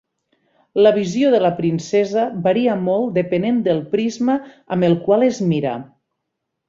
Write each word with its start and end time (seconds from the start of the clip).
La 0.85 0.91
visió 0.93 1.33
de 1.33 1.41
la 1.43 1.51
princesa 1.59 2.23
varia 2.47 2.77
molt 2.87 3.13
depenent 3.19 3.59
del 3.69 3.83
prisma 3.95 4.39
amb 4.77 4.89
el 4.89 4.97
qual 5.05 5.27
es 5.29 5.39
mira. 5.53 5.77